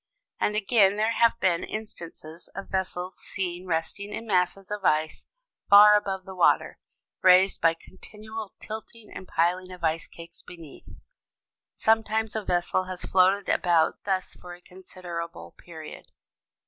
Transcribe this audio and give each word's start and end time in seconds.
And 0.39 0.55
again 0.55 0.95
there 0.95 1.11
have 1.11 1.39
been 1.39 1.63
instances 1.63 2.47
of 2.55 2.69
vessels 2.71 3.17
seen 3.19 3.67
resting 3.67 4.11
in 4.11 4.25
masses 4.25 4.71
of 4.71 4.83
ice 4.83 5.27
far 5.69 5.95
above 5.95 6.25
the 6.25 6.33
water, 6.33 6.79
raised 7.21 7.61
by 7.61 7.75
continual 7.75 8.55
tilting 8.59 9.11
and 9.13 9.27
piling 9.27 9.71
of 9.71 9.83
ice 9.83 10.07
cakes 10.07 10.41
beneath. 10.41 10.87
Sometimes 11.75 12.35
a 12.35 12.43
vessel 12.43 12.85
has 12.85 13.05
floated 13.05 13.47
about 13.47 14.01
thus 14.03 14.33
for 14.33 14.55
a 14.55 14.61
considerable 14.61 15.51
period. 15.59 16.07